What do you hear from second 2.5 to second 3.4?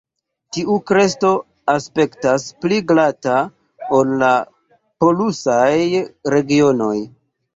pli glata